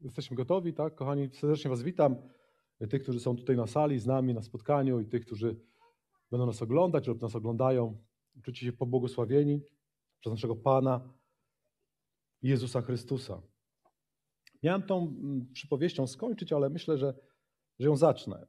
[0.00, 0.94] Jesteśmy gotowi, tak?
[0.94, 2.16] Kochani, serdecznie Was witam.
[2.90, 5.60] Tych, którzy są tutaj na sali z nami na spotkaniu i tych, którzy
[6.30, 8.04] będą nas oglądać lub nas oglądają.
[8.42, 9.60] Czujcie się pobłogosławieni
[10.20, 11.14] przez naszego Pana
[12.42, 13.42] Jezusa Chrystusa.
[14.62, 17.14] Miałem tą mm, przypowieścią skończyć, ale myślę, że,
[17.78, 18.46] że ją zacznę.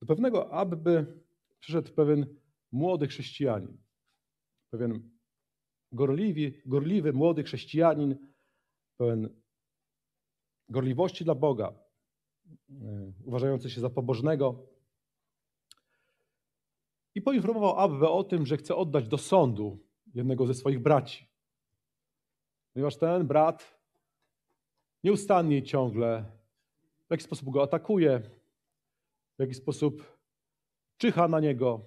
[0.00, 1.22] Do pewnego aby
[1.60, 2.36] przyszedł pewien
[2.72, 3.78] młody chrześcijanin,
[4.70, 5.10] pewien
[5.92, 8.32] gorliwy, gorliwy młody chrześcijanin,
[8.96, 9.41] pełen
[10.68, 11.72] gorliwości dla Boga,
[12.70, 14.66] e, uważający się za pobożnego.
[17.14, 19.78] I poinformował Abwę o tym, że chce oddać do sądu
[20.14, 21.26] jednego ze swoich braci.
[22.72, 23.78] Ponieważ ten brat
[25.04, 26.24] nieustannie i ciągle
[27.08, 28.20] w jakiś sposób go atakuje,
[29.36, 30.18] w jakiś sposób
[30.96, 31.80] czyha na niego,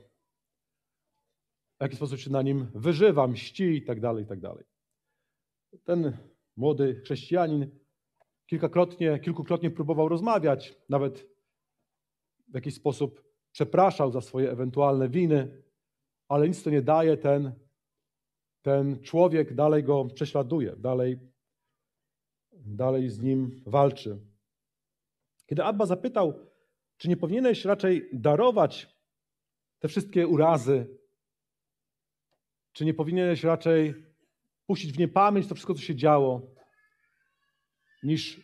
[1.79, 4.65] w jakiś sposób się na nim wyżywa, mści i tak dalej, i tak dalej.
[5.83, 6.17] Ten
[6.55, 7.79] młody chrześcijanin
[8.45, 11.27] kilkakrotnie, kilkukrotnie próbował rozmawiać, nawet
[12.47, 15.63] w jakiś sposób przepraszał za swoje ewentualne winy,
[16.27, 17.51] ale nic to nie daje, ten,
[18.61, 21.19] ten człowiek dalej go prześladuje, dalej,
[22.51, 24.19] dalej z nim walczy.
[25.45, 26.33] Kiedy Abba zapytał,
[26.97, 28.95] czy nie powinieneś raczej darować
[29.79, 30.97] te wszystkie urazy,
[32.71, 33.93] czy nie powinieneś raczej
[34.65, 36.54] puścić w niepamięć to wszystko, co się działo,
[38.05, 38.41] niż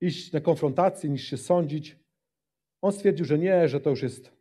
[0.00, 1.96] iść na konfrontację, niż się sądzić.
[2.82, 4.32] On stwierdził, że nie, że to już jest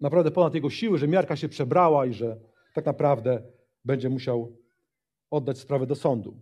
[0.00, 2.40] naprawdę ponad jego siły, że miarka się przebrała i że
[2.74, 3.42] tak naprawdę
[3.84, 4.56] będzie musiał
[5.30, 6.40] oddać sprawę do sądu.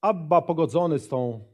[0.00, 1.44] Abba pogodzony z, tą,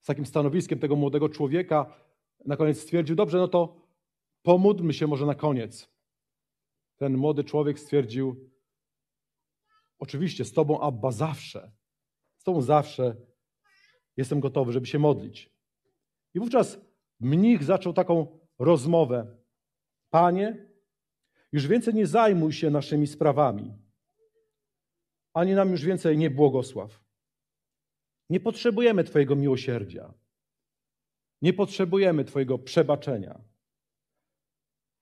[0.00, 2.00] z takim stanowiskiem tego młodego człowieka,
[2.46, 3.76] na koniec stwierdził, dobrze, no to
[4.42, 5.88] pomódlmy się może na koniec.
[6.96, 8.50] Ten młody człowiek stwierdził,
[9.98, 11.72] Oczywiście z Tobą, Abba, zawsze.
[12.38, 13.16] Z Tobą zawsze
[14.16, 15.52] jestem gotowy, żeby się modlić.
[16.34, 16.80] I wówczas
[17.20, 19.36] mnich zaczął taką rozmowę.
[20.10, 20.66] Panie,
[21.52, 23.74] już więcej nie zajmuj się naszymi sprawami,
[25.34, 27.04] ani nam już więcej nie błogosław.
[28.30, 30.14] Nie potrzebujemy Twojego miłosierdzia.
[31.42, 33.40] Nie potrzebujemy Twojego przebaczenia.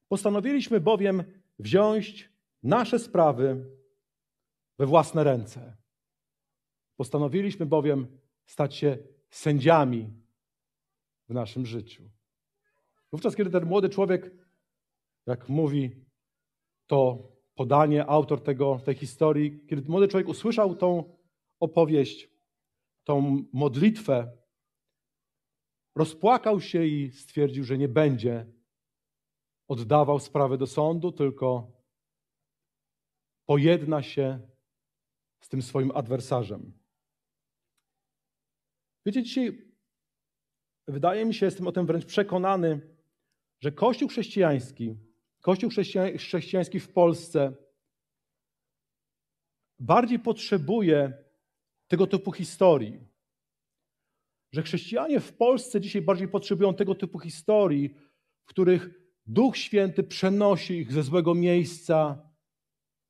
[0.08, 1.24] Postanowiliśmy bowiem
[1.58, 3.70] wziąć nasze sprawy
[4.78, 5.76] we własne ręce.
[6.96, 8.98] Postanowiliśmy bowiem stać się
[9.30, 10.10] sędziami
[11.28, 12.10] w naszym życiu.
[13.12, 14.30] Wówczas, kiedy ten młody człowiek,
[15.26, 16.04] jak mówi
[16.86, 21.16] to podanie, autor tego, tej historii, kiedy młody człowiek usłyszał tą
[21.60, 22.30] opowieść,
[23.04, 24.36] tą modlitwę,
[25.94, 28.46] rozpłakał się i stwierdził, że nie będzie
[29.68, 31.72] oddawał sprawy do sądu, tylko
[33.46, 34.53] pojedna się
[35.44, 36.72] z tym swoim adwersarzem.
[39.06, 39.72] Wiecie, dzisiaj
[40.88, 42.80] wydaje mi się, jestem o tym wręcz przekonany,
[43.60, 44.96] że Kościół chrześcijański,
[45.40, 45.70] Kościół
[46.18, 47.52] chrześcijański w Polsce
[49.78, 51.24] bardziej potrzebuje
[51.88, 53.00] tego typu historii.
[54.52, 57.94] Że chrześcijanie w Polsce dzisiaj bardziej potrzebują tego typu historii,
[58.40, 58.90] w których
[59.26, 62.30] Duch Święty przenosi ich ze złego miejsca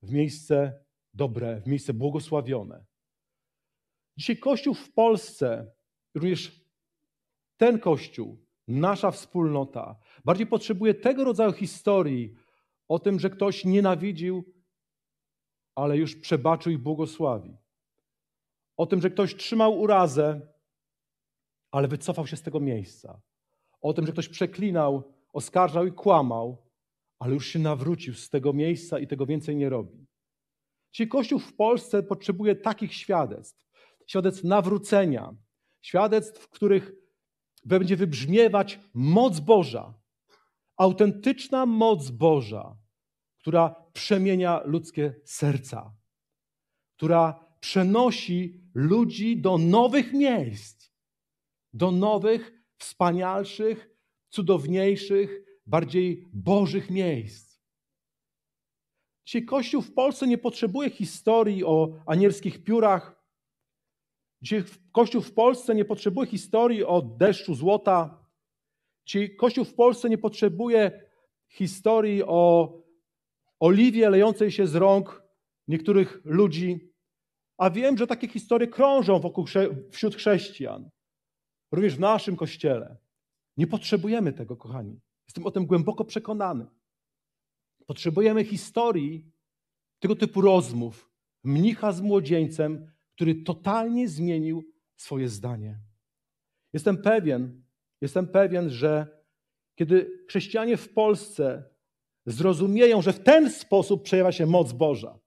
[0.03, 0.84] w miejsce
[1.14, 2.84] dobre, w miejsce błogosławione.
[4.16, 5.72] Dzisiaj Kościół w Polsce,
[6.14, 6.64] również
[7.56, 12.34] ten Kościół, nasza wspólnota, bardziej potrzebuje tego rodzaju historii
[12.88, 14.54] o tym, że ktoś nienawidził,
[15.75, 17.56] ale już przebaczył i błogosławi.
[18.76, 20.41] O tym, że ktoś trzymał urazę,
[21.70, 23.20] ale wycofał się z tego miejsca.
[23.81, 26.64] O tym, że ktoś przeklinał, oskarżał i kłamał,
[27.19, 30.06] ale już się nawrócił z tego miejsca i tego więcej nie robi.
[30.94, 33.65] Dzisiaj Kościół w Polsce potrzebuje takich świadectw.
[34.06, 35.34] Świadectw nawrócenia,
[35.81, 36.93] świadectw, w których
[37.65, 39.94] będzie wybrzmiewać moc Boża,
[40.77, 42.77] autentyczna moc Boża,
[43.38, 45.94] która przemienia ludzkie serca,
[46.97, 50.91] która przenosi ludzi do nowych miejsc,
[51.73, 53.91] do nowych, wspanialszych,
[54.29, 57.54] cudowniejszych, bardziej bożych miejsc.
[59.26, 63.25] Dzisiaj Kościół w Polsce nie potrzebuje historii o anielskich piórach.
[64.43, 68.25] Dzisiaj Kościół w Polsce nie potrzebuje historii o deszczu złota.
[69.06, 71.09] Dzisiaj Kościół w Polsce nie potrzebuje
[71.49, 72.73] historii o
[73.61, 75.23] oliwie lejącej się z rąk
[75.69, 76.94] niektórych ludzi.
[77.59, 79.44] A wiem, że takie historie krążą wokół,
[79.91, 80.91] wśród chrześcijan,
[81.73, 82.97] również w naszym kościele.
[83.56, 85.00] Nie potrzebujemy tego, kochani.
[85.29, 86.67] Jestem o tym głęboko przekonany.
[87.86, 89.31] Potrzebujemy historii
[89.98, 91.10] tego typu rozmów
[91.44, 94.64] mnicha z młodzieńcem, który totalnie zmienił
[94.96, 95.81] swoje zdanie.
[96.72, 97.62] Jestem pewien,
[98.00, 99.22] jestem pewien, że
[99.78, 101.64] kiedy chrześcijanie w Polsce
[102.26, 105.19] zrozumieją, że w ten sposób przejawia się moc Boża,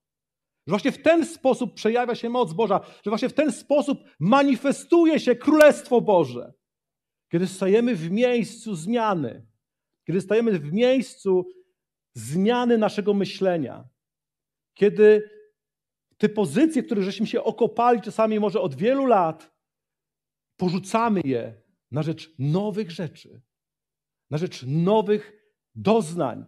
[0.67, 5.19] że właśnie w ten sposób przejawia się moc Boża, że właśnie w ten sposób manifestuje
[5.19, 6.53] się Królestwo Boże.
[7.31, 9.45] Kiedy stajemy w miejscu zmiany,
[10.07, 11.49] kiedy stajemy w miejscu
[12.17, 13.89] zmiany naszego myślenia,
[14.73, 15.29] kiedy
[16.17, 19.55] te pozycje, których żeśmy się okopali czasami może od wielu lat,
[20.57, 21.61] porzucamy je
[21.91, 23.41] na rzecz nowych rzeczy,
[24.29, 25.33] na rzecz nowych
[25.75, 26.45] doznań,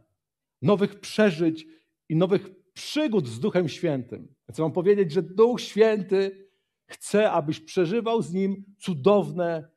[0.61, 1.65] nowych przeżyć
[2.09, 4.35] i nowych przygód z Duchem Świętym.
[4.49, 6.49] Chcę Wam powiedzieć, że Duch Święty
[6.85, 9.69] chce, abyś przeżywał z Nim cudowne,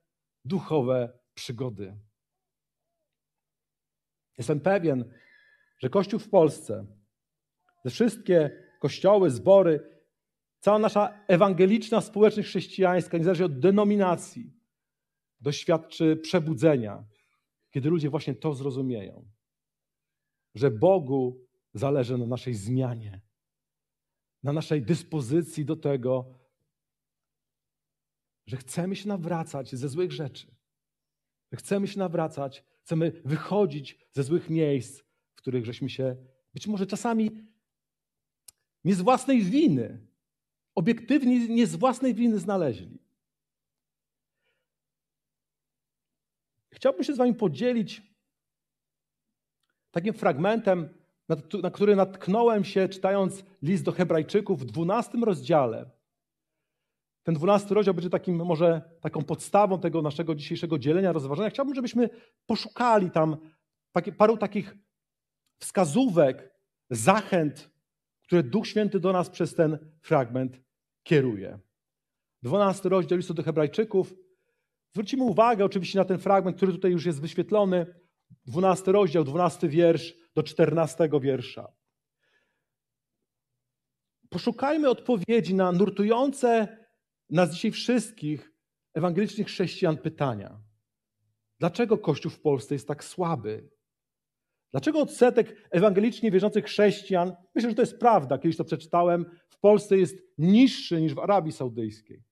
[0.44, 1.96] duchowe przygody.
[4.38, 5.12] Jestem pewien,
[5.82, 6.86] że Kościół w Polsce,
[7.82, 8.50] te wszystkie
[8.80, 10.00] kościoły, zbory,
[10.60, 14.52] cała nasza ewangeliczna społeczność chrześcijańska, niezależnie od denominacji,
[15.40, 17.04] doświadczy przebudzenia,
[17.70, 19.28] kiedy ludzie właśnie to zrozumieją,
[20.54, 23.20] że Bogu zależy na naszej zmianie,
[24.42, 26.38] na naszej dyspozycji do tego,
[28.46, 30.54] że chcemy się nawracać ze złych rzeczy,
[31.54, 35.11] chcemy się nawracać, chcemy wychodzić ze złych miejsc,
[35.42, 36.16] których żeśmy się
[36.54, 37.30] być może czasami
[38.84, 40.06] nie z własnej winy,
[40.74, 42.98] obiektywnie nie z własnej winy znaleźli.
[46.70, 48.02] Chciałbym się z Wami podzielić
[49.90, 50.88] takim fragmentem
[51.62, 55.90] na który natknąłem się czytając list do Hebrajczyków w 12 rozdziale.
[57.22, 61.50] Ten 12 rozdział będzie takim może taką podstawą tego naszego dzisiejszego dzielenia, rozważania.
[61.50, 62.10] Chciałbym, żebyśmy
[62.46, 63.36] poszukali tam
[64.18, 64.74] paru takich
[65.62, 66.54] wskazówek,
[66.90, 67.70] zachęt,
[68.22, 70.60] które Duch Święty do nas przez ten fragment
[71.02, 71.58] kieruje.
[72.42, 74.14] 12 rozdział listu do Hebrajczyków.
[74.92, 77.86] Zwrócimy uwagę oczywiście na ten fragment, który tutaj już jest wyświetlony.
[78.46, 81.72] 12 rozdział, 12 wiersz do 14 wiersza.
[84.28, 86.78] Poszukajmy odpowiedzi na nurtujące
[87.30, 88.52] nas dzisiaj wszystkich
[88.94, 90.60] ewangelicznych chrześcijan pytania.
[91.58, 93.71] Dlaczego Kościół w Polsce jest tak słaby?
[94.72, 99.98] Dlaczego odsetek ewangelicznie wierzących chrześcijan, myślę, że to jest prawda, kiedyś to przeczytałem, w Polsce
[99.98, 102.22] jest niższy niż w Arabii Saudyjskiej?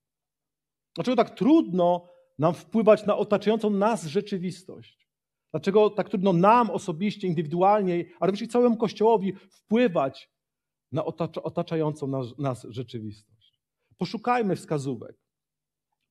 [0.94, 2.08] Dlaczego tak trudno
[2.38, 5.08] nam wpływać na otaczającą nas rzeczywistość?
[5.50, 10.30] Dlaczego tak trudno nam osobiście, indywidualnie, ale również całemu Kościołowi wpływać
[10.92, 11.04] na
[11.42, 13.60] otaczającą nas, nas rzeczywistość?
[13.98, 15.16] Poszukajmy wskazówek.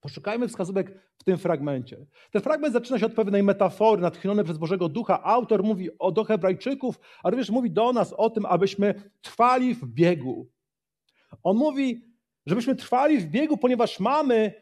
[0.01, 2.05] Poszukajmy wskazówek w tym fragmencie.
[2.31, 5.23] Ten fragment zaczyna się od pewnej metafory natchniony przez Bożego Ducha.
[5.23, 9.85] Autor mówi o, do Hebrajczyków, a również mówi do nas o tym, abyśmy trwali w
[9.85, 10.47] biegu.
[11.43, 12.01] On mówi,
[12.45, 14.53] żebyśmy trwali w biegu, ponieważ mamy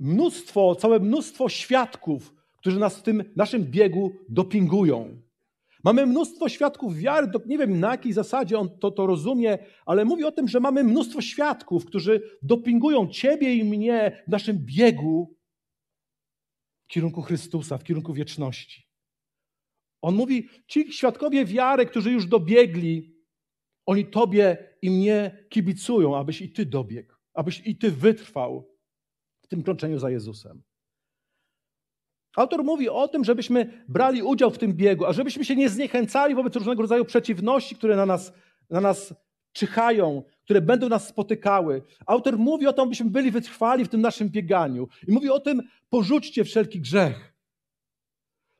[0.00, 5.23] mnóstwo, całe mnóstwo świadków, którzy nas w tym naszym biegu dopingują.
[5.84, 10.24] Mamy mnóstwo świadków wiary, nie wiem na jakiej zasadzie on to, to rozumie, ale mówi
[10.24, 15.36] o tym, że mamy mnóstwo świadków, którzy dopingują Ciebie i mnie w naszym biegu
[16.84, 18.88] w kierunku Chrystusa, w kierunku wieczności.
[20.02, 23.14] On mówi, ci świadkowie wiary, którzy już dobiegli,
[23.86, 28.70] oni Tobie i mnie kibicują, abyś i Ty dobiegł, abyś i Ty wytrwał
[29.42, 30.62] w tym krączeniu za Jezusem.
[32.36, 36.34] Autor mówi o tym, żebyśmy brali udział w tym biegu, a żebyśmy się nie zniechęcali
[36.34, 38.32] wobec różnego rodzaju przeciwności, które na nas,
[38.70, 39.14] na nas
[39.52, 41.82] czyhają, które będą nas spotykały.
[42.06, 44.88] Autor mówi o tym, byśmy byli wytrwali w tym naszym bieganiu.
[45.08, 47.34] I mówi o tym, porzućcie wszelki grzech.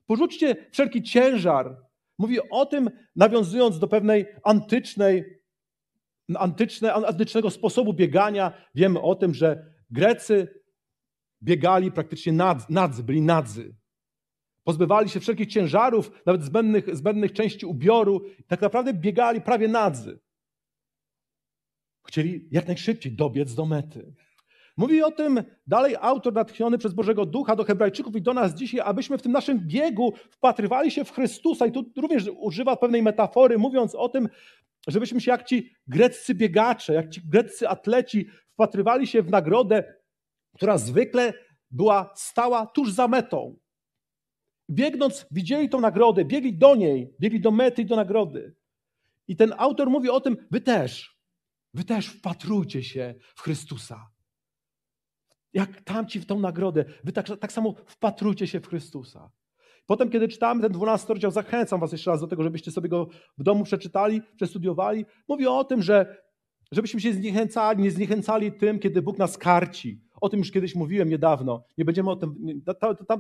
[0.07, 1.77] Porzućcie wszelki ciężar.
[2.19, 5.41] Mówi o tym, nawiązując do pewnej antycznej,
[6.35, 8.53] antyczne, antycznego sposobu biegania.
[8.75, 10.64] Wiemy o tym, że Grecy
[11.45, 13.75] biegali praktycznie nad, nadzy, byli nadzy.
[14.65, 18.23] Pozbywali się wszelkich ciężarów, nawet zbędnych, zbędnych części ubioru.
[18.47, 20.21] Tak naprawdę biegali prawie nadzy.
[22.07, 24.15] Chcieli jak najszybciej dobiec do mety.
[24.77, 28.81] Mówi o tym dalej autor natchniony przez Bożego Ducha do Hebrajczyków i do nas dzisiaj,
[28.85, 31.67] abyśmy w tym naszym biegu wpatrywali się w Chrystusa.
[31.67, 34.29] I tu również używa pewnej metafory, mówiąc o tym,
[34.89, 39.95] żebyśmy się jak ci greccy biegacze, jak ci greccy atleci wpatrywali się w nagrodę
[40.55, 41.33] która zwykle
[41.71, 43.59] była stała tuż za metą.
[44.71, 48.55] Biegnąc, widzieli tą nagrodę, biegli do niej, biegli do mety i do nagrody.
[49.29, 51.19] I ten autor mówi o tym, wy też,
[51.75, 54.11] wy też wpatrujcie się w Chrystusa.
[55.53, 59.31] Jak tamci w tą nagrodę, wy tak, tak samo wpatrujcie się w Chrystusa.
[59.87, 63.09] Potem, kiedy czytamy ten 12 rozdział, zachęcam was jeszcze raz do tego, żebyście sobie go
[63.39, 65.05] w domu przeczytali, przestudiowali.
[65.29, 66.25] Mówi o tym, że
[66.73, 70.01] żebyśmy się zniechęcali, nie zniechęcali tym, kiedy Bóg nas karci.
[70.25, 71.65] O tym już kiedyś mówiłem niedawno.
[71.79, 72.63] Nie będziemy o tym.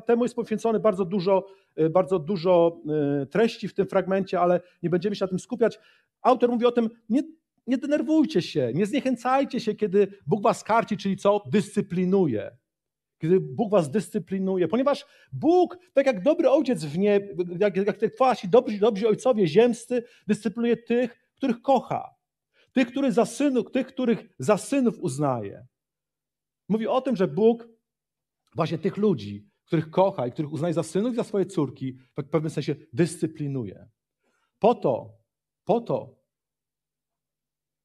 [0.06, 1.46] Temu jest poświęcone bardzo dużo,
[1.76, 2.80] e, bardzo dużo
[3.22, 5.78] e, treści w tym fragmencie, ale nie będziemy się na tym skupiać.
[6.22, 7.22] Autor mówi o tym, nie,
[7.66, 11.42] nie denerwujcie się, nie zniechęcajcie się, kiedy Bóg was karci, czyli co?
[11.52, 12.56] Dyscyplinuje.
[13.18, 17.20] Kiedy Bóg was dyscyplinuje, ponieważ Bóg, tak jak dobry ojciec w nie,
[17.58, 22.14] jak, jak, jak wasi dobrzy, dobrzy ojcowie ziemscy, dyscyplinuje tych, których kocha.
[22.72, 25.66] Tych, których za synów, tych, których za synów uznaje.
[26.68, 27.68] Mówi o tym, że Bóg
[28.54, 32.28] właśnie tych ludzi, których kocha i których uznaje za synów i za swoje córki, w
[32.30, 33.88] pewnym sensie dyscyplinuje.
[34.58, 35.18] Po to,
[35.64, 36.24] po to,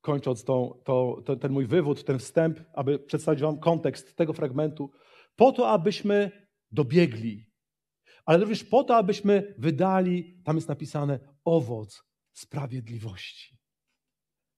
[0.02, 4.92] kończąc to, to, ten mój wywód, ten wstęp, aby przedstawić Wam kontekst tego fragmentu,
[5.36, 7.50] po to, abyśmy dobiegli,
[8.26, 13.58] ale również po to, abyśmy wydali, tam jest napisane, owoc sprawiedliwości.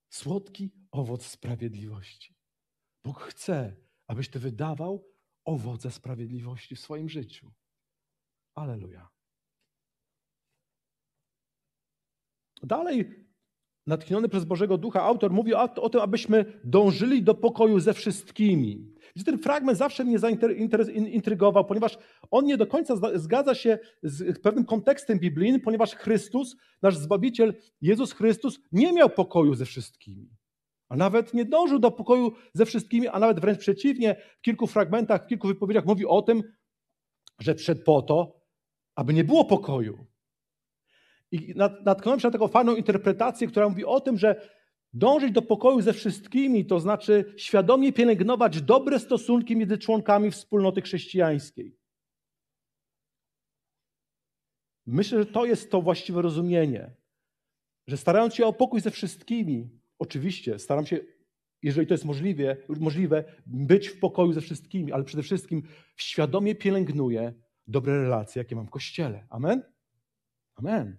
[0.09, 2.35] Słodki owoc sprawiedliwości.
[3.03, 3.75] Bóg chce,
[4.11, 5.05] abyś ty wydawał
[5.45, 7.51] owoce sprawiedliwości w swoim życiu.
[8.55, 9.09] Aleluja.
[12.63, 13.25] Dalej,
[13.87, 18.93] natchniony przez Bożego Ducha, autor mówi o, o tym, abyśmy dążyli do pokoju ze wszystkimi.
[19.15, 21.97] Wiecie, ten fragment zawsze mnie zaintrygował, ponieważ
[22.31, 28.13] on nie do końca zgadza się z pewnym kontekstem biblijnym, ponieważ Chrystus, nasz Zbawiciel, Jezus
[28.13, 30.40] Chrystus, nie miał pokoju ze wszystkimi.
[30.91, 35.23] A nawet nie dążył do pokoju ze wszystkimi, a nawet wręcz przeciwnie, w kilku fragmentach,
[35.23, 36.43] w kilku wypowiedziach mówi o tym,
[37.39, 38.41] że przed po to,
[38.95, 40.05] aby nie było pokoju.
[41.31, 41.53] I
[41.85, 44.49] natknąłem się na taką fajną interpretację, która mówi o tym, że
[44.93, 51.77] dążyć do pokoju ze wszystkimi, to znaczy świadomie pielęgnować dobre stosunki między członkami wspólnoty chrześcijańskiej.
[54.85, 56.95] Myślę, że to jest to właściwe rozumienie,
[57.87, 60.99] że starając się o pokój ze wszystkimi, Oczywiście staram się,
[61.61, 65.63] jeżeli to jest możliwe, możliwe, być w pokoju ze wszystkimi, ale przede wszystkim
[65.95, 67.33] świadomie pielęgnuję
[67.67, 69.25] dobre relacje, jakie mam w kościele.
[69.29, 69.63] Amen?
[70.55, 70.97] Amen.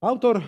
[0.00, 0.42] Autor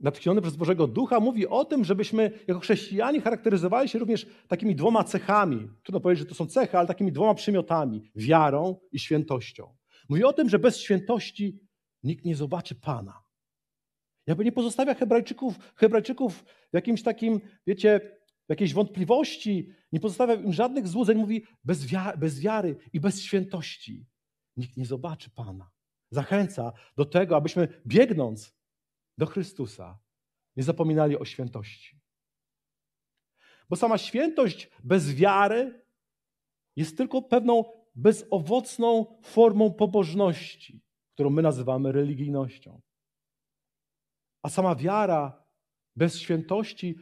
[0.00, 5.04] natchniony przez Bożego Ducha mówi o tym, żebyśmy jako chrześcijanie charakteryzowali się również takimi dwoma
[5.04, 5.68] cechami.
[5.82, 9.76] Trudno powiedzieć, że to są cechy, ale takimi dwoma przymiotami: wiarą i świętością.
[10.08, 11.60] Mówi o tym, że bez świętości
[12.02, 13.23] nikt nie zobaczy Pana.
[14.26, 20.88] Jakby nie pozostawia Hebrajczyków, Hebrajczyków w jakimś takim, wiecie, jakiejś wątpliwości, nie pozostawia im żadnych
[20.88, 24.06] złudzeń, mówi bez, wiary, bez wiary i bez świętości
[24.56, 25.70] nikt nie zobaczy Pana.
[26.10, 28.56] Zachęca do tego, abyśmy biegnąc
[29.18, 29.98] do Chrystusa
[30.56, 32.00] nie zapominali o świętości.
[33.68, 35.84] Bo sama świętość bez wiary
[36.76, 37.64] jest tylko pewną
[37.94, 40.82] bezowocną formą pobożności,
[41.14, 42.80] którą my nazywamy religijnością.
[44.44, 45.44] A sama wiara
[45.96, 46.98] bez świętości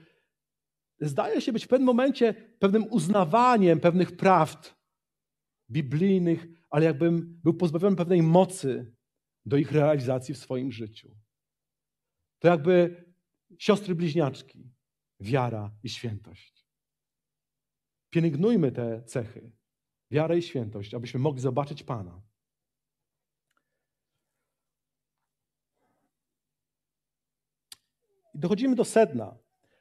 [1.00, 4.74] zdaje się być w pewnym momencie pewnym uznawaniem pewnych prawd
[5.70, 8.94] biblijnych, ale jakbym był pozbawiony pewnej mocy
[9.46, 11.16] do ich realizacji w swoim życiu.
[12.38, 13.04] To jakby
[13.58, 14.70] siostry bliźniaczki,
[15.20, 16.66] wiara i świętość.
[18.10, 19.52] Pielęgnujmy te cechy,
[20.10, 22.22] wiarę i świętość, abyśmy mogli zobaczyć Pana.
[28.34, 29.36] I dochodzimy do sedna.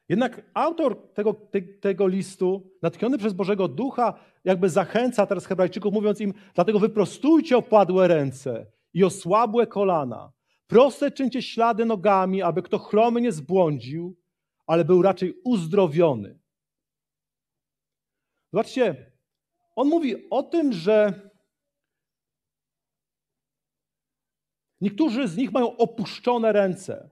[0.09, 6.21] Jednak autor tego, te, tego listu, natchniony przez Bożego Ducha, jakby zachęca teraz Hebrajczyków, mówiąc
[6.21, 10.31] im: Dlatego wyprostujcie opadłe ręce i osłabłe kolana.
[10.67, 14.17] Proste czyńcie ślady nogami, aby kto chromy nie zbłądził,
[14.67, 16.39] ale był raczej uzdrowiony.
[18.53, 19.11] Zobaczcie,
[19.75, 21.13] on mówi o tym, że
[24.81, 27.09] niektórzy z nich mają opuszczone ręce.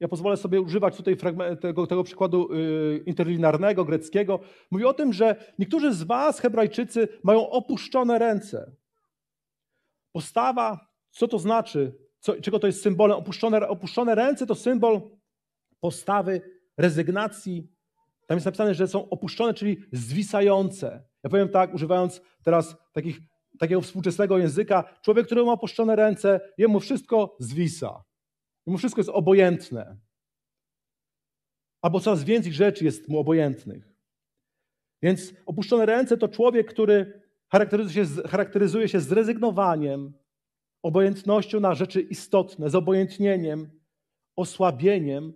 [0.00, 1.16] Ja pozwolę sobie używać tutaj
[1.60, 4.40] tego, tego przykładu y, interlinarnego, greckiego.
[4.70, 8.72] Mówi o tym, że niektórzy z Was, Hebrajczycy, mają opuszczone ręce.
[10.12, 11.98] Postawa, co to znaczy?
[12.20, 13.18] Co, czego to jest symbolem?
[13.18, 15.00] Opuszczone, opuszczone ręce to symbol
[15.80, 16.40] postawy
[16.76, 17.68] rezygnacji.
[18.26, 21.04] Tam jest napisane, że są opuszczone, czyli zwisające.
[21.22, 23.20] Ja powiem tak, używając teraz takich,
[23.58, 24.84] takiego współczesnego języka.
[25.02, 28.04] Człowiek, który ma opuszczone ręce, jemu wszystko zwisa.
[28.66, 29.96] Mu wszystko jest obojętne.
[31.82, 33.88] Albo coraz więcej rzeczy jest mu obojętnych.
[35.02, 40.12] Więc opuszczone ręce to człowiek, który charakteryzuje się, charakteryzuje się zrezygnowaniem,
[40.82, 43.80] obojętnością na rzeczy istotne, zobojętnieniem,
[44.36, 45.32] osłabieniem,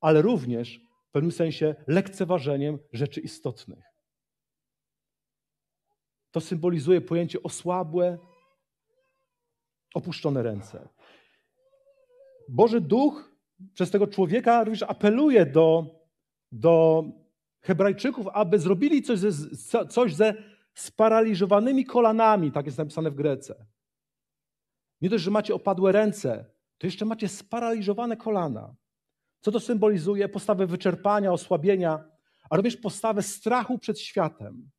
[0.00, 3.84] ale również w pewnym sensie lekceważeniem rzeczy istotnych.
[6.30, 8.18] To symbolizuje pojęcie osłabłe,
[9.94, 10.88] opuszczone ręce.
[12.48, 13.32] Boży Duch
[13.74, 15.86] przez tego człowieka również apeluje do,
[16.52, 17.04] do
[17.60, 20.34] Hebrajczyków, aby zrobili coś ze, coś ze
[20.74, 23.66] sparaliżowanymi kolanami, tak jest napisane w Grece.
[25.00, 26.44] Nie dość, że macie opadłe ręce,
[26.78, 28.74] to jeszcze macie sparaliżowane kolana.
[29.40, 30.28] Co to symbolizuje?
[30.28, 32.04] Postawę wyczerpania, osłabienia,
[32.50, 34.70] a również postawę strachu przed światem.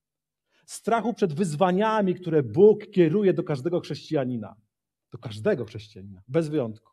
[0.65, 4.55] Strachu przed wyzwaniami, które Bóg kieruje do każdego chrześcijanina.
[5.11, 6.88] Do każdego chrześcijanina, bez wyjątku.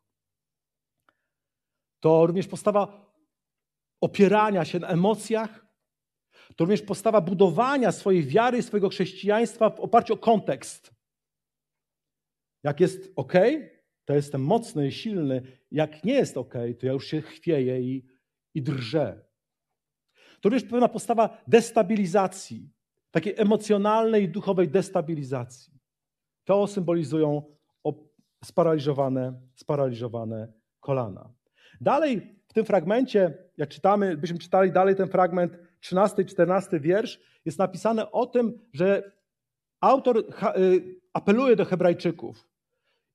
[2.06, 3.12] To również postawa
[4.00, 5.66] opierania się na emocjach,
[6.56, 10.94] to również postawa budowania swojej wiary, swojego chrześcijaństwa w oparciu o kontekst.
[12.62, 13.32] Jak jest ok,
[14.04, 15.42] to jestem mocny i silny.
[15.70, 18.06] Jak nie jest ok, to ja już się chwieję i,
[18.54, 19.24] i drżę.
[20.40, 22.70] To również pewna postawa destabilizacji,
[23.10, 25.80] takiej emocjonalnej i duchowej destabilizacji.
[26.44, 27.56] To symbolizują
[28.44, 31.35] sparaliżowane, sparaliżowane kolana.
[31.80, 37.20] Dalej w tym fragmencie, jak czytamy, byśmy czytali dalej ten fragment, 13 i 14 wiersz,
[37.44, 39.12] jest napisane o tym, że
[39.80, 40.22] autor y,
[41.12, 42.48] apeluje do Hebrajczyków.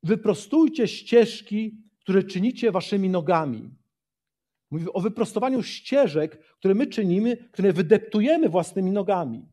[0.03, 3.69] Wyprostujcie ścieżki, które czynicie waszymi nogami.
[4.71, 9.45] Mówi o wyprostowaniu ścieżek, które my czynimy, które wydeptujemy własnymi nogami.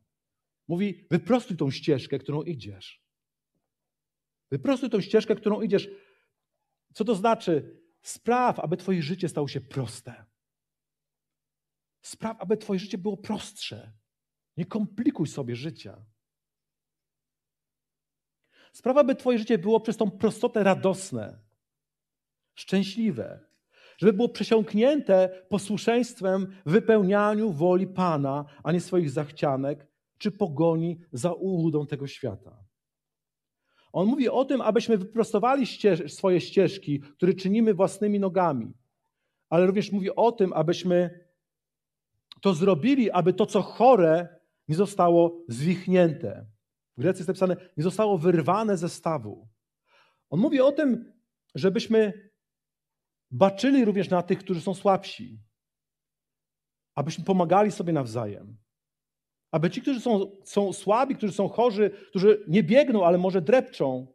[0.69, 3.03] Mówi, wyprostuj tą ścieżkę, którą idziesz.
[4.51, 5.91] Wyprostuj tą ścieżkę, którą idziesz.
[6.95, 7.81] Co to znaczy?
[8.09, 10.25] Spraw, aby Twoje życie stało się proste.
[12.03, 13.93] Spraw, aby Twoje życie było prostsze.
[14.57, 16.05] Nie komplikuj sobie życia.
[18.73, 21.39] Spraw, aby Twoje życie było przez tą prostotę radosne,
[22.55, 23.41] szczęśliwe,
[23.99, 29.87] żeby było przesiąknięte posłuszeństwem wypełnianiu woli Pana, a nie swoich zachcianek
[30.19, 32.68] czy pogoni za ułudą tego świata.
[33.93, 38.75] On mówi o tym, abyśmy wyprostowali ścież swoje ścieżki, które czynimy własnymi nogami,
[39.49, 41.29] ale również mówi o tym, abyśmy
[42.41, 46.47] to zrobili, aby to, co chore, nie zostało zwichnięte.
[46.97, 49.49] W Grecji jest napisane, nie zostało wyrwane ze stawu.
[50.31, 51.13] On mówi o tym,
[51.55, 52.31] żebyśmy
[53.31, 55.41] baczyli również na tych, którzy są słabsi,
[56.95, 58.57] abyśmy pomagali sobie nawzajem.
[59.51, 64.07] Aby ci, którzy są, są słabi, którzy są chorzy, którzy nie biegną, ale może drepczą,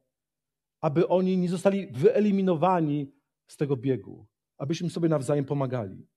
[0.81, 3.11] aby oni nie zostali wyeliminowani
[3.47, 4.27] z tego biegu.
[4.57, 6.07] Abyśmy sobie nawzajem pomagali.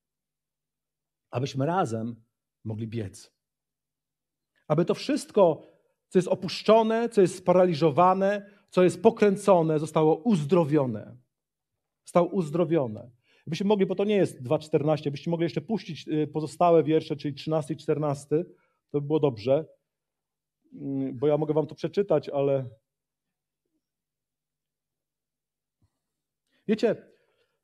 [1.30, 2.16] Abyśmy razem
[2.64, 3.32] mogli biec.
[4.68, 5.62] Aby to wszystko,
[6.08, 11.16] co jest opuszczone, co jest sparaliżowane, co jest pokręcone, zostało uzdrowione.
[12.04, 13.10] Zostało uzdrowione.
[13.46, 17.34] Byśmy mogli, bo to nie jest 2,14, byście mogli jeszcze puścić y, pozostałe wiersze, czyli
[17.34, 18.44] 13 i 14
[18.90, 19.66] to by było dobrze,
[20.72, 22.68] mm, bo ja mogę wam to przeczytać, ale.
[26.68, 26.96] Wiecie,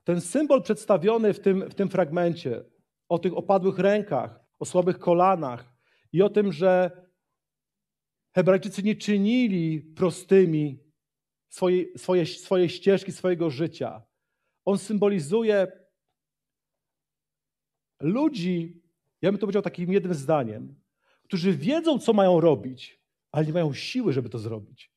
[0.05, 2.65] ten symbol przedstawiony w tym, w tym fragmencie
[3.09, 5.75] o tych opadłych rękach, o słabych kolanach
[6.13, 7.03] i o tym, że
[8.35, 10.79] Hebrajczycy nie czynili prostymi
[11.49, 14.03] swoje, swoje, swoje ścieżki swojego życia.
[14.65, 15.67] On symbolizuje
[18.01, 18.83] ludzi,
[19.23, 20.82] ja bym to powiedział takim jednym zdaniem,
[21.33, 24.93] którzy wiedzą, co mają robić, ale nie mają siły, żeby to zrobić.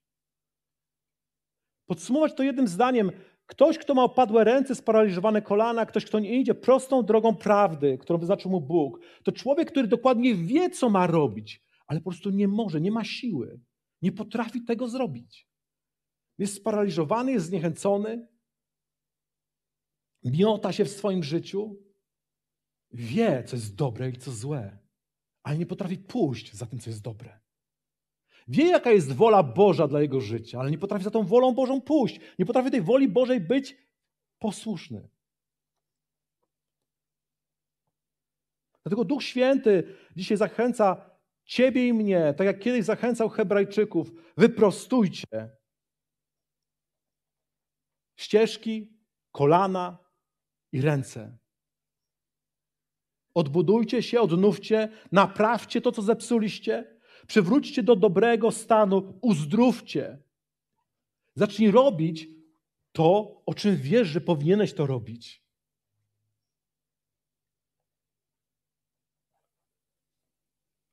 [1.85, 3.11] Podsumować to jednym zdaniem.
[3.45, 8.19] Ktoś, kto ma opadłe ręce, sparaliżowane kolana, ktoś, kto nie idzie prostą drogą prawdy, którą
[8.19, 12.47] wyznaczył mu Bóg, to człowiek, który dokładnie wie, co ma robić, ale po prostu nie
[12.47, 13.59] może, nie ma siły,
[14.01, 15.47] nie potrafi tego zrobić.
[16.37, 18.27] Jest sparaliżowany, jest zniechęcony,
[20.23, 21.79] miota się w swoim życiu,
[22.91, 24.84] wie, co jest dobre i co złe
[25.45, 27.39] ale nie potrafi pójść za tym, co jest dobre.
[28.47, 31.81] Wie, jaka jest wola Boża dla jego życia, ale nie potrafi za tą wolą Bożą
[31.81, 32.19] pójść.
[32.39, 33.77] Nie potrafi tej woli Bożej być
[34.39, 35.10] posłuszny.
[38.84, 41.10] Dlatego Duch Święty dzisiaj zachęca
[41.43, 45.49] Ciebie i mnie, tak jak kiedyś zachęcał Hebrajczyków, wyprostujcie
[48.15, 48.99] ścieżki,
[49.31, 49.97] kolana
[50.71, 51.38] i ręce.
[53.35, 60.17] Odbudujcie się, odnówcie, naprawcie to, co zepsuliście, przywróćcie do dobrego stanu, uzdrówcie.
[61.35, 62.27] Zacznij robić
[62.91, 65.45] to, o czym wiesz, że powinieneś to robić.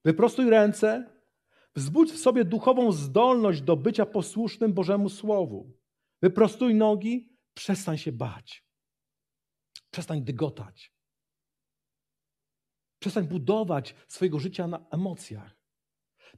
[0.04, 1.10] Wyprostuj ręce,
[1.76, 5.72] wzbudź w sobie duchową zdolność do bycia posłusznym Bożemu Słowu.
[6.22, 8.64] Wyprostuj nogi, przestań się bać.
[9.90, 10.92] Przestań dygotać.
[13.02, 15.56] Przestań budować swojego życia na emocjach.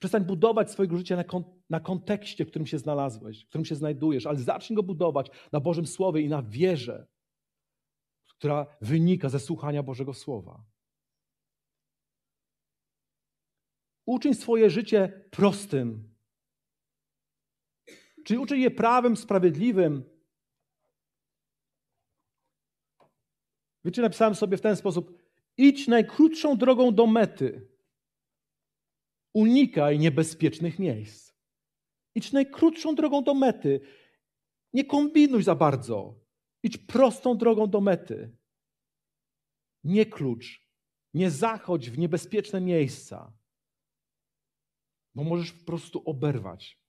[0.00, 3.74] Przestań budować swojego życia na, kon na kontekście, w którym się znalazłeś, w którym się
[3.74, 7.06] znajdujesz, ale zacznij go budować na Bożym Słowie i na wierze,
[8.28, 10.64] która wynika ze słuchania Bożego Słowa.
[14.06, 16.14] Uczyń swoje życie prostym.
[18.24, 20.04] Czyli uczyń je prawem, sprawiedliwym.
[23.84, 25.23] Wiecie, napisałem sobie w ten sposób:
[25.56, 27.68] idź najkrótszą drogą do mety.
[29.34, 31.34] Unikaj niebezpiecznych miejsc.
[32.14, 33.80] Idź najkrótszą drogą do mety.
[34.72, 36.20] Nie kombinuj za bardzo.
[36.62, 38.36] Idź prostą drogą do mety.
[39.84, 40.64] Nie klucz.
[41.14, 43.32] Nie zachodź w niebezpieczne miejsca
[45.14, 46.80] bo możesz po prostu oberwać.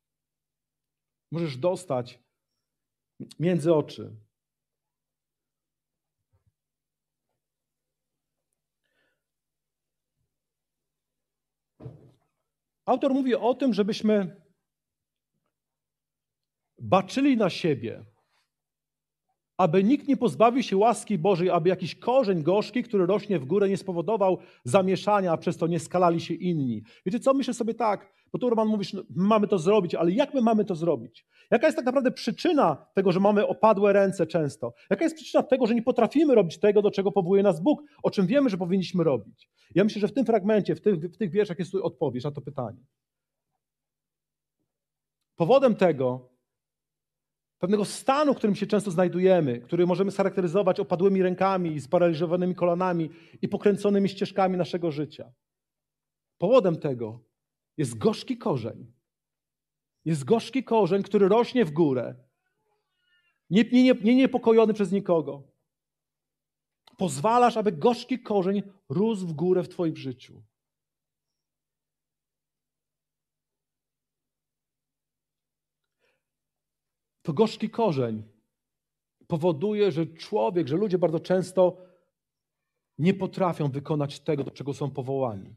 [1.32, 2.20] Możesz dostać
[3.40, 4.16] między oczy.
[12.86, 14.42] Autor mówi o tym, żebyśmy
[16.80, 18.06] baczyli na siebie,
[19.58, 23.70] aby nikt nie pozbawił się łaski Bożej, aby jakiś korzeń gorzki, który rośnie w górę,
[23.70, 26.84] nie spowodował zamieszania, a przez to nie skalali się inni.
[27.06, 30.34] Wiecie co, myślę sobie tak, bo tu Roman mówisz, no, mamy to zrobić, ale jak
[30.34, 31.26] my mamy to zrobić?
[31.52, 34.74] Jaka jest tak naprawdę przyczyna tego, że mamy opadłe ręce często?
[34.90, 38.12] Jaka jest przyczyna tego, że nie potrafimy robić tego, do czego powołuje nas Bóg, o
[38.12, 39.50] czym wiemy, że powinniśmy robić?
[39.76, 42.32] Ja myślę, że w tym fragmencie, w tych, w tych wierszach jest tu odpowiedź na
[42.32, 42.86] to pytanie.
[45.36, 46.30] Powodem tego
[47.60, 53.10] pewnego stanu, w którym się często znajdujemy, który możemy scharakteryzować opadłymi rękami, sparaliżowanymi kolanami
[53.42, 55.32] i pokręconymi ścieżkami naszego życia.
[56.38, 57.35] Powodem tego
[57.78, 58.94] jest gorzki korzeń.
[60.06, 62.16] Jest gorzki korzeń, który rośnie w górę.
[63.50, 65.44] Nie, nie, nie niepokojony przez nikogo.
[66.98, 70.44] Pozwalasz, aby gorzki korzeń rósł w górę w Twoim życiu.
[77.26, 78.24] to gorzki korzeń
[79.28, 81.78] powoduje, że człowiek, że ludzie bardzo często
[82.98, 85.56] nie potrafią wykonać tego, do czego są powołani.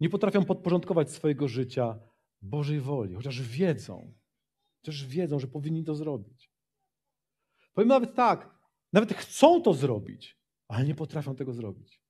[0.00, 1.98] Nie potrafią podporządkować swojego życia
[2.42, 4.14] Bożej woli, chociaż wiedzą,
[4.80, 6.50] chociaż wiedzą, że powinni to zrobić.
[7.74, 8.58] Powiem nawet tak,
[8.92, 12.04] nawet chcą to zrobić, ale nie potrafią tego zrobić.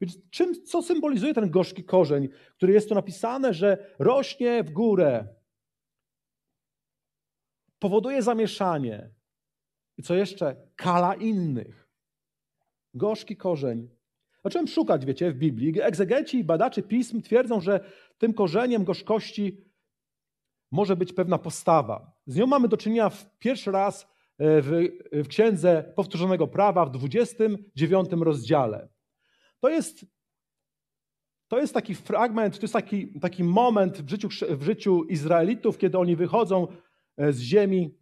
[0.00, 5.28] Więc czym, co symbolizuje ten gorzki korzeń, który jest tu napisane, że rośnie w górę,
[7.78, 9.10] powoduje zamieszanie.
[9.96, 10.56] I co jeszcze?
[10.76, 11.88] Kala innych.
[12.94, 13.97] Gorzki korzeń.
[14.48, 15.82] Zacząłem szukać, wiecie, w Biblii.
[15.82, 17.80] Egzegeci i badacze pism twierdzą, że
[18.18, 19.64] tym korzeniem gorzkości
[20.70, 22.12] może być pewna postawa.
[22.26, 24.06] Z nią mamy do czynienia w pierwszy raz e,
[24.62, 24.70] w,
[25.12, 28.88] w Księdze Powtórzonego Prawa w 29 rozdziale.
[29.60, 30.06] To jest,
[31.48, 35.98] to jest taki fragment, to jest taki, taki moment w życiu, w życiu Izraelitów, kiedy
[35.98, 36.66] oni wychodzą
[37.18, 37.94] E, z ziemi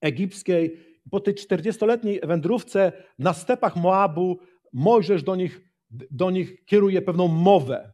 [0.00, 0.92] egipskiej.
[1.10, 4.38] Po tej 40-letniej wędrówce na stepach Moabu
[4.72, 7.92] Mojżesz do nich, do nich kieruje pewną mowę.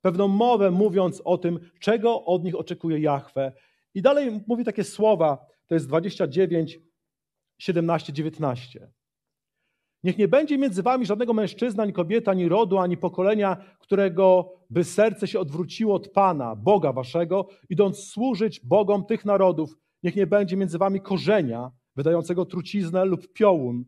[0.00, 3.52] Pewną mowę mówiąc o tym, czego od nich oczekuje Jahwe.
[3.94, 6.78] I dalej mówi takie słowa, to jest 29,
[7.58, 8.90] 17, 19.
[10.04, 14.84] Niech nie będzie między wami żadnego mężczyzna, ani kobieta, ani rodu, ani pokolenia, którego by
[14.84, 19.76] serce się odwróciło od Pana, Boga waszego, idąc służyć Bogom tych narodów.
[20.02, 23.84] Niech nie będzie między wami korzenia wydającego truciznę lub piołun.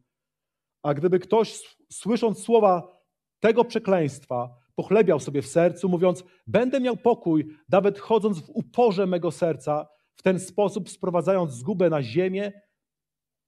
[0.82, 2.98] A gdyby ktoś, słysząc słowa
[3.40, 9.30] tego przekleństwa, pochlebiał sobie w sercu, mówiąc: Będę miał pokój, nawet chodząc w uporze mego
[9.30, 12.52] serca, w ten sposób sprowadzając zgubę na ziemię,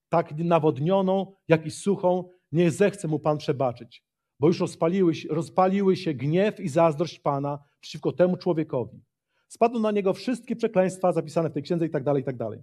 [0.09, 4.05] tak nawodnioną, jak i suchą, nie zechce mu Pan przebaczyć,
[4.41, 9.03] bo już rozpaliły, rozpaliły się gniew i zazdrość Pana przeciwko temu człowiekowi.
[9.49, 12.63] Spadną na niego wszystkie przekleństwa zapisane w tej księdze i tak dalej, i tak dalej.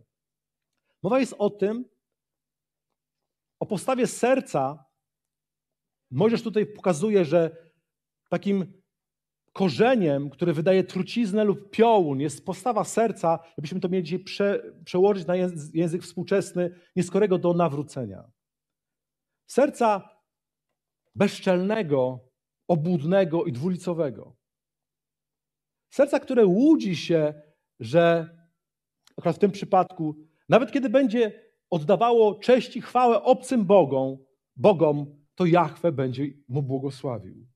[1.03, 1.86] Mowa jest o tym,
[3.60, 4.86] o postawie serca.
[6.12, 7.72] Mojżesz tutaj pokazuje, że
[8.30, 8.82] takim
[9.54, 15.28] korzeniem, które wydaje truciznę lub piołun, jest postawa serca, jakbyśmy to mieli dzisiaj prze, przełożyć
[15.28, 15.36] na
[15.74, 18.32] język współczesny, nieskorego do nawrócenia.
[19.48, 20.10] Serca
[21.15, 22.20] bezczelnego,
[22.67, 24.36] obłudnego i dwulicowego.
[25.89, 27.41] Serca, które łudzi się,
[27.80, 28.30] że
[29.17, 30.15] akurat w tym przypadku,
[30.50, 34.17] nawet kiedy będzie oddawało cześć i chwałę obcym Bogom,
[34.56, 37.47] Bogom, to Jahwe będzie mu błogosławił.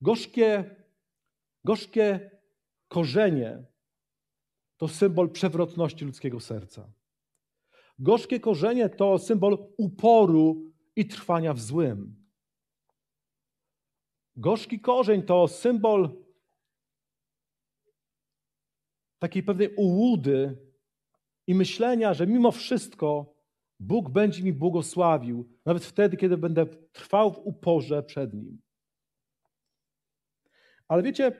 [0.00, 0.76] Gorzkie,
[1.64, 2.30] gorzkie
[2.88, 3.64] korzenie
[4.76, 6.92] to symbol przewrotności ludzkiego serca.
[7.98, 12.26] Gorzkie korzenie to symbol uporu i trwania w złym.
[14.36, 16.24] Gorzki korzeń to symbol
[19.18, 20.69] takiej pewnej ułudy
[21.50, 23.34] i myślenia, że mimo wszystko
[23.80, 28.60] Bóg będzie mi błogosławił, nawet wtedy, kiedy będę trwał w uporze przed Nim.
[30.88, 31.32] Ale wiecie,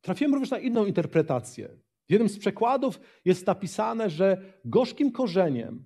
[0.00, 1.68] trafiłem również na inną interpretację.
[2.08, 5.84] W jednym z przekładów jest napisane, że gorzkim korzeniem,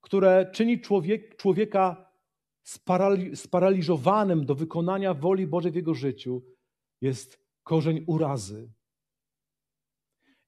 [0.00, 2.12] które czyni człowiek, człowieka
[2.62, 6.44] sparali, sparaliżowanym do wykonania woli Bożej w jego życiu,
[7.00, 8.76] jest korzeń urazy.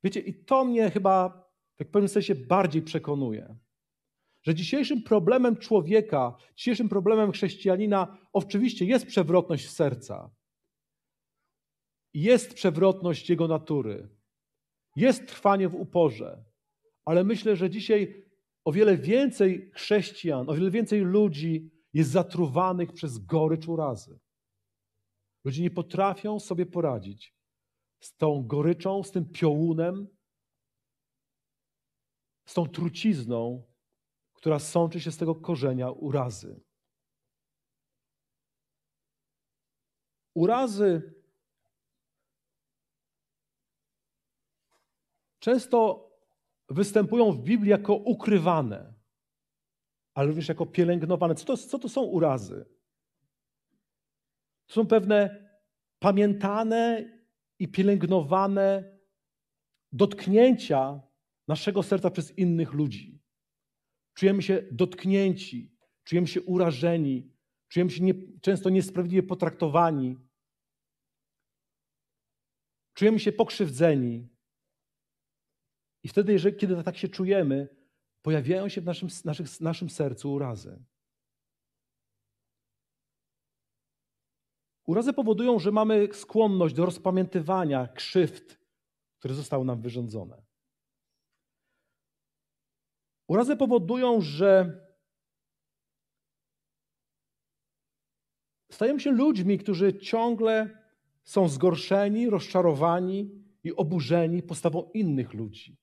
[0.04, 1.44] Wiecie, i to mnie chyba
[1.78, 3.56] w pewnym sensie bardziej przekonuje,
[4.42, 10.30] że dzisiejszym problemem człowieka, dzisiejszym problemem chrześcijanina oczywiście jest przewrotność serca.
[12.14, 14.08] Jest przewrotność jego natury.
[14.96, 16.44] Jest trwanie w uporze.
[17.04, 18.24] Ale myślę, że dzisiaj
[18.64, 24.18] o wiele więcej chrześcijan, o wiele więcej ludzi jest zatruwanych przez gorycz urazy.
[25.44, 27.37] Ludzie nie potrafią sobie poradzić
[28.00, 30.08] z tą goryczą, z tym piołunem,
[32.46, 33.62] z tą trucizną,
[34.34, 36.60] która sączy się z tego korzenia urazy.
[40.34, 41.14] Urazy
[45.38, 46.08] często
[46.68, 48.94] występują w Biblii jako ukrywane,
[50.14, 51.34] ale również jako pielęgnowane.
[51.34, 52.66] Co to, co to są urazy?
[54.66, 55.48] To są pewne
[55.98, 57.04] pamiętane
[57.58, 58.98] i pielęgnowane
[59.92, 61.02] dotknięcia
[61.48, 63.22] naszego serca przez innych ludzi.
[64.14, 67.32] Czujemy się dotknięci, czujemy się urażeni,
[67.68, 70.16] czujemy się nie, często niesprawiedliwie potraktowani,
[72.94, 74.28] czujemy się pokrzywdzeni.
[76.02, 77.68] I wtedy, jeżeli, kiedy tak się czujemy,
[78.22, 80.84] pojawiają się w naszym, naszych, naszym sercu urazy.
[84.88, 88.58] Urazy powodują, że mamy skłonność do rozpamiętywania krzywd,
[89.18, 90.42] które zostały nam wyrządzone.
[93.28, 94.80] Urazy powodują, że
[98.72, 100.78] stajemy się ludźmi, którzy ciągle
[101.24, 105.76] są zgorszeni, rozczarowani i oburzeni postawą innych ludzi.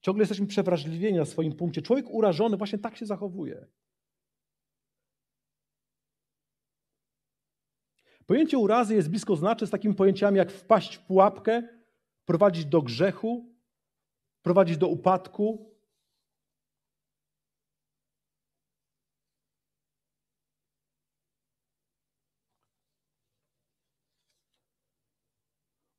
[0.00, 1.82] Ciągle jesteśmy przewrażliwieni na swoim punkcie.
[1.82, 3.66] Człowiek urażony właśnie tak się zachowuje.
[8.26, 11.68] Pojęcie urazy jest blisko znaczne z takimi pojęciami jak wpaść w pułapkę,
[12.24, 13.54] prowadzić do grzechu,
[14.42, 15.74] prowadzić do upadku.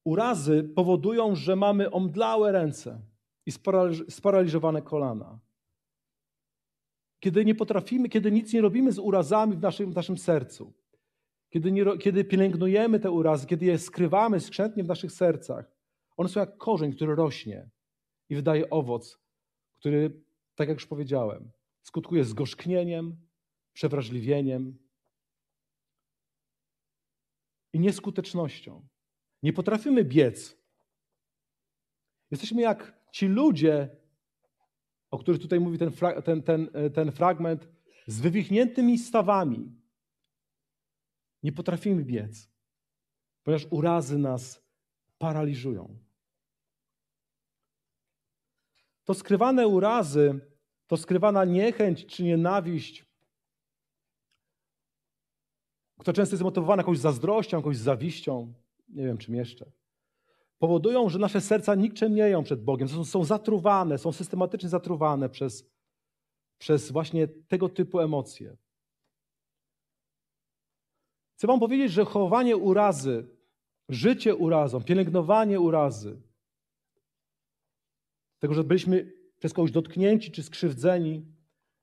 [0.04, 3.02] Urazy powodują, że mamy omdlałe ręce
[3.46, 3.52] i
[4.10, 5.40] sparaliżowane kolana.
[7.20, 10.74] Kiedy nie potrafimy, kiedy nic nie robimy z urazami w naszym, w naszym sercu,
[11.56, 15.72] kiedy, nie, kiedy pielęgnujemy te urazy, kiedy je skrywamy skrzętnie w naszych sercach,
[16.18, 17.70] one są jak korzeń, który rośnie
[18.30, 19.20] i wydaje owoc,
[19.74, 20.22] który,
[20.56, 23.16] tak jak już powiedziałem, skutkuje zgorzknieniem,
[23.74, 24.78] przewrażliwieniem
[27.74, 28.88] i nieskutecznością.
[29.44, 30.58] Nie potrafimy biec.
[32.32, 33.90] Jesteśmy jak ci ludzie,
[35.12, 35.92] o których tutaj mówi ten,
[36.24, 37.68] ten, ten, ten fragment,
[38.08, 39.85] z wywichniętymi stawami,
[41.46, 42.50] nie potrafimy biec,
[43.44, 44.62] ponieważ urazy nas
[45.18, 45.98] paraliżują.
[49.04, 50.40] To skrywane urazy,
[50.88, 53.06] to skrywana niechęć czy nienawiść,
[56.00, 58.54] która często jest motywowana jakąś zazdrością, jakąś zawiścią,
[58.90, 59.72] nie wiem czym jeszcze,
[60.60, 65.70] powodują, że nasze serca nikczemnieją przed Bogiem, są, są zatruwane, są systematycznie zatruwane przez,
[66.58, 68.58] przez właśnie tego typu emocje.
[71.36, 73.28] Chcę Wam powiedzieć, że chowanie urazy,
[73.90, 76.22] życie urazą, pielęgnowanie urazy,
[78.40, 81.26] tego, że byliśmy przez kogoś dotknięci czy skrzywdzeni,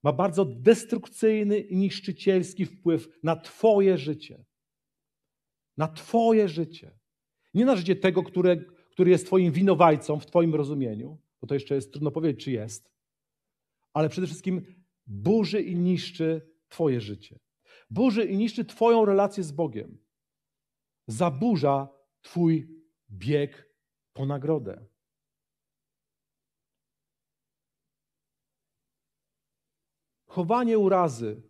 [0.02, 4.44] ma bardzo destrukcyjny i niszczycielski wpływ na Twoje życie.
[5.76, 6.98] Na Twoje życie.
[7.54, 8.56] Nie na życie tego, które,
[8.90, 12.90] który jest Twoim winowajcą w Twoim rozumieniu, bo to jeszcze jest trudno powiedzieć, czy jest,
[13.92, 14.74] ale przede wszystkim
[15.06, 17.38] burzy i niszczy Twoje życie
[17.92, 19.98] burzy i niszczy Twoją relację z Bogiem.
[21.06, 21.88] Zaburza
[22.22, 22.68] Twój
[23.10, 23.68] bieg
[24.12, 24.86] po nagrodę.
[30.26, 31.42] Chowanie urazy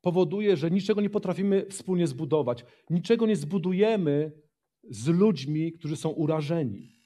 [0.00, 2.64] powoduje, że niczego nie potrafimy wspólnie zbudować.
[2.90, 4.32] Niczego nie zbudujemy
[4.84, 7.00] z ludźmi, którzy są urażeni.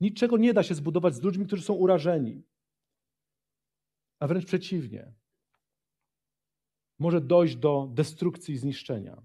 [0.00, 2.42] Niczego nie da się zbudować z ludźmi, którzy są urażeni.
[4.20, 5.21] A wręcz przeciwnie
[7.02, 9.22] może dojść do destrukcji i zniszczenia.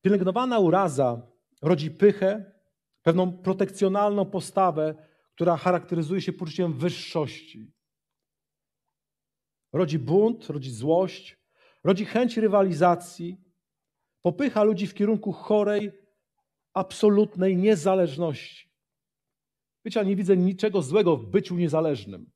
[0.00, 1.26] Pielęgnowana uraza
[1.62, 2.52] rodzi pychę,
[3.02, 4.94] pewną protekcjonalną postawę,
[5.34, 7.72] która charakteryzuje się poczuciem wyższości.
[9.72, 11.36] Rodzi bunt, rodzi złość,
[11.84, 13.40] rodzi chęć rywalizacji,
[14.22, 15.90] popycha ludzi w kierunku chorej,
[16.72, 18.70] absolutnej niezależności.
[19.84, 22.30] Wiecie, ja nie widzę niczego złego w byciu niezależnym,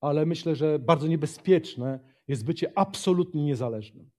[0.00, 4.10] ale myślę, że bardzo niebezpieczne jest bycie absolutnie niezależnym.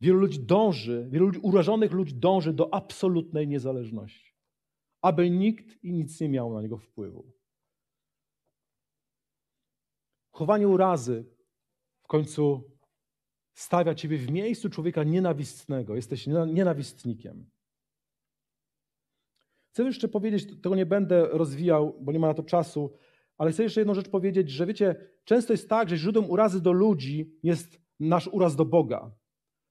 [0.00, 4.34] Wielu ludzi dąży, wielu ludzi, urażonych ludzi dąży do absolutnej niezależności,
[5.02, 7.32] aby nikt i nic nie miał na niego wpływu.
[10.30, 11.24] Chowanie urazy
[12.02, 12.70] w końcu
[13.54, 15.96] stawia ciebie w miejscu człowieka nienawistnego.
[15.96, 17.50] Jesteś nienawistnikiem.
[19.72, 22.92] Chcę jeszcze powiedzieć, tego nie będę rozwijał, bo nie ma na to czasu,
[23.40, 26.72] ale chcę jeszcze jedną rzecz powiedzieć, że wiecie, często jest tak, że źródłem urazy do
[26.72, 29.10] ludzi jest nasz uraz do Boga.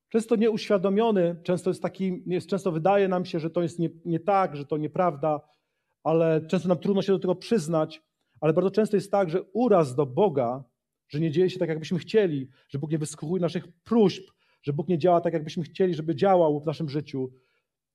[0.09, 4.19] Często nieuświadomiony, często jest taki, jest, często wydaje nam się, że to jest nie, nie
[4.19, 5.41] tak, że to nieprawda,
[6.03, 8.01] ale często nam trudno się do tego przyznać,
[8.41, 10.63] ale bardzo często jest tak, że uraz do Boga,
[11.07, 14.87] że nie dzieje się tak, jakbyśmy chcieli, że Bóg nie wysłuchuje naszych próśb, że Bóg
[14.87, 17.31] nie działa tak, jakbyśmy chcieli, żeby działał w naszym życiu.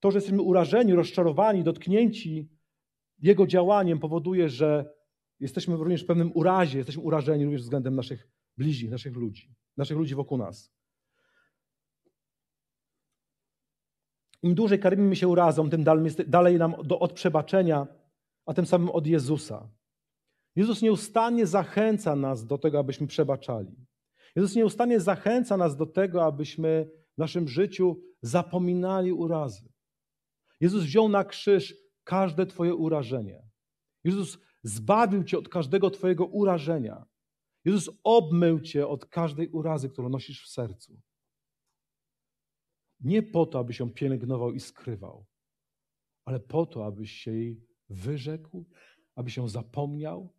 [0.00, 2.48] To, że jesteśmy urażeni, rozczarowani, dotknięci
[3.18, 4.94] Jego działaniem, powoduje, że
[5.44, 10.14] jesteśmy również w pewnym urazie, jesteśmy urażeni również względem naszych bliźnich, naszych ludzi, naszych ludzi
[10.14, 10.72] wokół nas.
[14.42, 15.85] Im dłużej karmimy się urazą, tym
[16.26, 17.87] dalej nam do, od przebaczenia,
[18.46, 19.70] a tym samym od Jezusa.
[20.57, 23.76] Jezus nieustannie zachęca nas do tego, abyśmy przebaczali.
[24.37, 29.68] Jezus nieustannie zachęca nas do tego, abyśmy w naszym życiu zapominali urazy.
[30.61, 33.42] Jezus wziął na krzyż każde Twoje urażenie.
[34.04, 37.07] Jezus zbawił Cię od każdego Twojego urażenia.
[37.64, 41.00] Jezus obmył Cię od każdej urazy, którą nosisz w sercu.
[43.00, 45.27] Nie po to, aby się pielęgnował i skrywał,
[46.24, 48.64] ale po to, abyś się jej wyrzekł,
[49.14, 50.35] aby się zapomniał,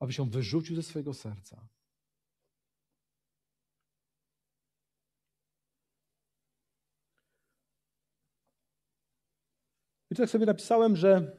[0.00, 1.68] aby się wyrzucił ze swojego serca.
[10.10, 11.38] I tak sobie napisałem, że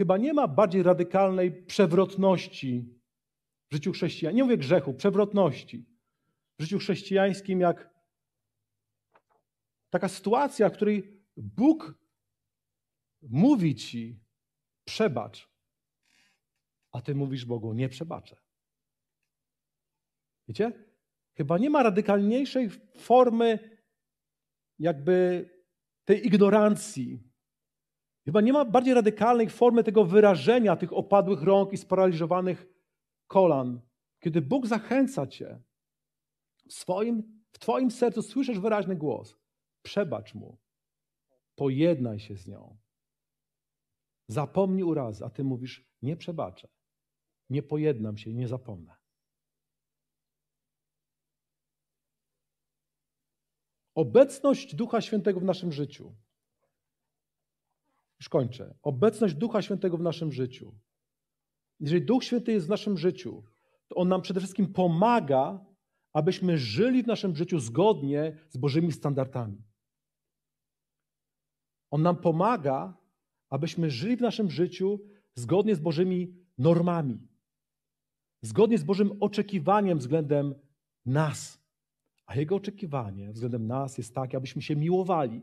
[0.00, 3.00] chyba nie ma bardziej radykalnej przewrotności
[3.70, 4.34] w życiu chrześcijan.
[4.34, 5.86] Nie mówię grzechu, przewrotności
[6.58, 7.90] w życiu chrześcijańskim, jak
[9.90, 11.94] taka sytuacja, w której Bóg
[13.22, 14.20] mówi ci,
[14.84, 15.48] przebacz,
[16.92, 18.36] a ty mówisz Bogu, nie przebaczę.
[20.48, 20.72] Wiecie?
[21.34, 23.78] Chyba nie ma radykalniejszej formy
[24.78, 25.48] jakby
[26.04, 27.29] tej ignorancji.
[28.24, 32.66] Chyba nie ma bardziej radykalnej formy tego wyrażenia tych opadłych rąk i sparaliżowanych
[33.26, 33.80] kolan,
[34.20, 35.62] kiedy Bóg zachęca cię
[36.68, 39.36] w, swoim, w Twoim sercu słyszysz wyraźny głos.
[39.82, 40.58] Przebacz mu.
[41.54, 42.78] Pojednaj się z nią.
[44.28, 46.68] Zapomnij urazy, a ty mówisz, nie przebaczę.
[47.50, 48.96] Nie pojednam się, nie zapomnę.
[53.94, 56.14] Obecność Ducha Świętego w naszym życiu.
[58.20, 58.74] Już kończę.
[58.82, 60.74] Obecność Ducha Świętego w naszym życiu.
[61.80, 63.44] Jeżeli Duch Święty jest w naszym życiu,
[63.88, 65.70] to On nam przede wszystkim pomaga
[66.12, 69.62] abyśmy żyli w naszym życiu zgodnie z Bożymi standardami.
[71.90, 72.96] On nam pomaga,
[73.48, 75.00] abyśmy żyli w naszym życiu
[75.34, 77.28] zgodnie z Bożymi normami,
[78.42, 80.54] zgodnie z Bożym oczekiwaniem względem
[81.06, 81.60] nas.
[82.26, 85.42] A Jego oczekiwanie względem nas jest takie, abyśmy się miłowali,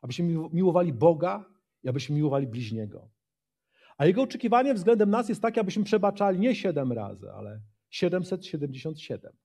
[0.00, 1.44] abyśmy miłowali Boga
[1.88, 3.10] abyśmy miłowali bliźniego.
[3.96, 9.36] A Jego oczekiwanie względem nas jest takie, abyśmy przebaczali nie siedem razy, ale 777.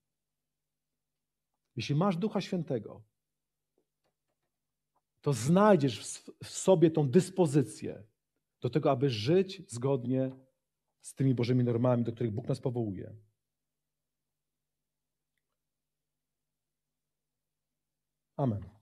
[1.76, 3.02] Jeśli masz Ducha Świętego,
[5.20, 6.00] to znajdziesz
[6.44, 8.02] w sobie tą dyspozycję
[8.60, 10.30] do tego, aby żyć zgodnie
[11.00, 13.16] z tymi Bożymi normami, do których Bóg nas powołuje.
[18.36, 18.73] Amen.